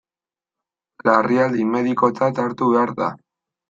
Larrialdi 1.09 1.69
medikotzat 1.77 2.45
hartu 2.49 2.75
behar 2.75 2.99
da. 3.05 3.17